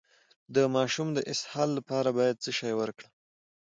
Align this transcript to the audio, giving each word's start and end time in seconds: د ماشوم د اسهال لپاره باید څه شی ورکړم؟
د 0.55 0.57
ماشوم 0.75 1.07
د 1.13 1.19
اسهال 1.31 1.69
لپاره 1.77 2.09
باید 2.17 2.41
څه 2.43 2.49
شی 2.59 2.73
ورکړم؟ 2.79 3.11